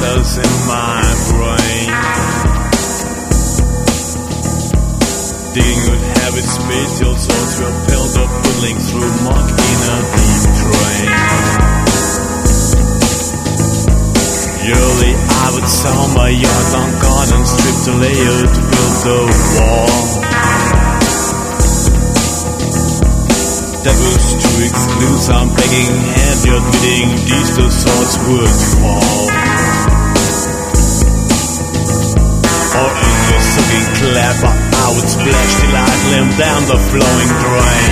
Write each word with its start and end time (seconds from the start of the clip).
colors 0.00 0.36
in 0.38 0.52
my 0.66 1.02
brain. 1.30 1.88
Digging 5.54 5.82
with 5.90 6.04
heavy 6.18 6.42
till 6.98 7.16
souls 7.16 7.54
repelled 7.60 8.14
or 8.22 8.28
pulling 8.42 8.78
through 8.88 9.14
muck 9.26 9.48
in 9.50 9.80
a 9.94 9.98
deep 10.14 10.50
drain. 10.60 11.08
Yearly 14.66 15.12
I 15.14 15.50
would 15.54 15.68
sell 15.68 16.08
my 16.14 16.30
yard 16.30 16.66
long 16.74 16.92
and 17.32 17.46
strip 17.46 17.76
the 17.86 17.94
layer 18.02 18.40
to 18.54 18.60
build 18.70 18.96
the 19.06 19.18
wall. 19.54 20.40
That 23.80 23.96
was 23.96 24.24
to 24.44 24.50
exclude 24.68 25.20
some 25.20 25.48
begging 25.56 25.88
and 25.88 26.38
the 26.44 26.50
swords 26.50 26.89
fall. 28.38 29.26
Or 32.78 32.90
in 33.06 33.16
the 33.26 33.38
sucking 33.42 33.88
clever, 33.98 34.52
I 34.54 34.86
would 34.94 35.08
splash 35.10 35.52
till 35.60 35.74
I 35.74 35.90
limb 36.10 36.30
down 36.38 36.62
the 36.70 36.78
flowing 36.90 37.32
drain. 37.42 37.90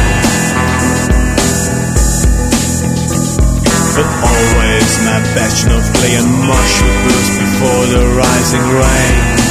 But 3.97 4.09
always 4.31 4.91
my 5.03 5.19
passion 5.35 5.71
of 5.73 5.83
clay 5.95 6.15
and 6.15 6.31
mush 6.47 6.77
before 7.39 7.87
the 7.87 8.03
rising 8.15 8.67
rain. 8.79 9.48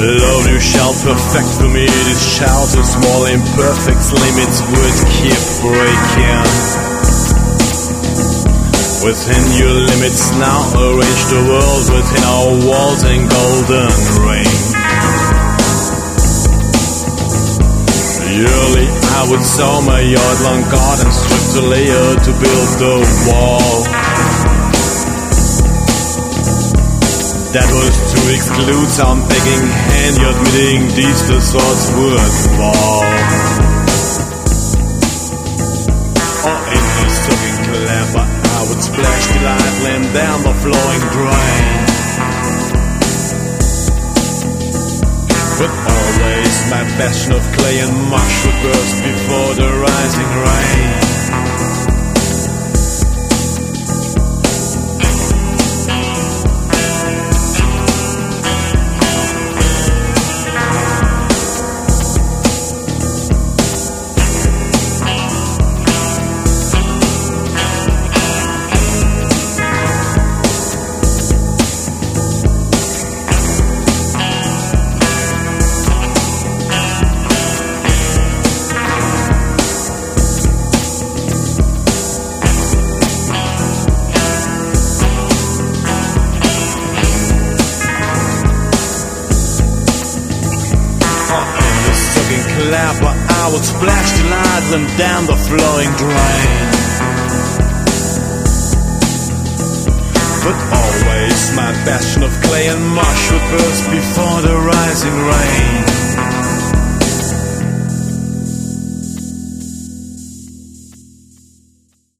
Love 0.00 0.48
you 0.48 0.58
shall 0.58 0.94
perfect 1.04 1.60
for 1.60 1.68
me 1.68 1.84
this 1.84 2.24
shall 2.24 2.64
to 2.72 2.80
small 2.82 3.26
imperfect 3.26 4.00
limits 4.16 4.64
would 4.64 4.98
keep 5.12 5.42
breaking. 5.60 6.40
Within 9.04 9.44
your 9.60 9.76
limits 9.76 10.32
now 10.40 10.72
arrange 10.72 11.24
the 11.28 11.44
world 11.44 11.84
within 11.92 12.24
our 12.32 12.48
walls 12.64 13.04
in 13.04 13.28
golden 13.28 13.92
ring. 14.24 14.48
Yearly 18.40 18.88
I 18.88 19.28
would 19.28 19.44
sow 19.44 19.82
my 19.82 20.00
yard 20.00 20.38
long 20.48 20.62
garden 20.72 21.12
strip 21.12 21.60
the 21.60 21.68
layer 21.68 22.08
to 22.24 22.30
build 22.40 22.70
the 22.80 22.96
wall 23.28 24.39
That 27.50 27.66
was 27.66 27.98
to 28.14 28.20
exclude 28.30 28.88
some 28.94 29.26
begging 29.26 29.66
hand, 29.66 30.22
you're 30.22 30.30
admitting 30.30 30.86
these 30.94 31.20
the 31.26 31.42
would 31.98 32.14
fall. 32.54 33.02
Or 36.46 36.58
in 36.70 36.84
the 36.94 37.06
soaking 37.10 37.58
clever, 37.66 38.22
I 38.22 38.60
would 38.70 38.82
splash 38.86 39.26
the 39.34 39.40
light 39.42 39.76
lamp 39.82 40.06
down 40.14 40.38
the 40.46 40.54
flowing 40.62 41.04
drain. 41.10 41.74
But 45.58 45.72
always 45.90 46.54
my 46.70 46.86
passion 47.02 47.32
of 47.34 47.42
clay 47.58 47.82
and 47.82 47.98
mush 48.14 48.46
would 48.46 48.62
burst 48.62 49.02
before 49.02 49.54
the 49.58 49.74
rising 49.74 50.30
rain. 50.38 50.99
Sucking 91.30 92.44
clapper, 92.56 93.14
I 93.40 93.50
would 93.52 93.64
splash 93.64 94.10
the 94.18 94.24
light 94.30 94.66
and 94.76 94.86
down 94.98 95.26
the 95.26 95.36
flowing 95.36 95.92
drain. 96.02 96.70
But 100.44 100.56
always 100.80 101.40
my 101.54 101.70
passion 101.84 102.22
of 102.22 102.32
clay 102.42 102.66
and 102.68 102.84
mush 102.96 103.30
would 103.32 103.46
burst 103.52 103.84
before 103.90 104.40
the 104.42 104.56
rising 104.56 105.18
rain. 105.30 105.49